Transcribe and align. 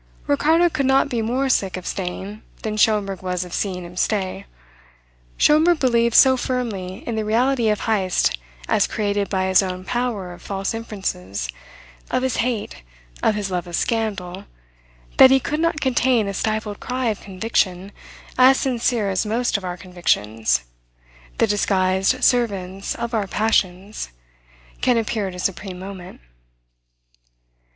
Ricardo 0.25 0.67
could 0.67 0.87
not 0.87 1.09
be 1.09 1.21
more 1.21 1.47
sick 1.47 1.77
of 1.77 1.85
staying 1.85 2.41
than 2.63 2.75
Schomberg 2.75 3.21
was 3.21 3.45
of 3.45 3.53
seeing 3.53 3.85
him 3.85 3.95
stay. 3.95 4.47
Schomberg 5.37 5.79
believed 5.79 6.15
so 6.15 6.35
firmly 6.35 7.03
in 7.07 7.15
the 7.15 7.23
reality 7.23 7.69
of 7.69 7.81
Heyst 7.81 8.35
as 8.67 8.87
created 8.87 9.29
by 9.29 9.45
his 9.45 9.61
own 9.61 9.85
power 9.85 10.33
of 10.33 10.41
false 10.41 10.73
inferences, 10.73 11.49
of 12.09 12.23
his 12.23 12.37
hate, 12.37 12.81
of 13.21 13.35
his 13.35 13.51
love 13.51 13.67
of 13.67 13.75
scandal, 13.75 14.45
that 15.17 15.29
he 15.29 15.39
could 15.39 15.59
not 15.59 15.79
contain 15.81 16.27
a 16.27 16.33
stifled 16.33 16.79
cry 16.79 17.09
of 17.09 17.21
conviction 17.21 17.91
as 18.39 18.57
sincere 18.57 19.07
as 19.07 19.23
most 19.23 19.55
of 19.55 19.63
our 19.63 19.77
convictions, 19.77 20.63
the 21.37 21.45
disguised 21.45 22.23
servants 22.23 22.95
of 22.95 23.13
our 23.13 23.27
passions, 23.27 24.09
can 24.81 24.97
appear 24.97 25.27
at 25.27 25.35
a 25.35 25.37
supreme 25.37 25.77
moment. 25.77 26.21